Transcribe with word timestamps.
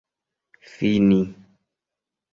fini 0.71 1.21